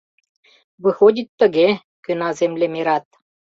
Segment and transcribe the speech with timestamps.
[0.83, 1.67] —Выходит тыге,—
[2.03, 3.05] кӧна землемерат.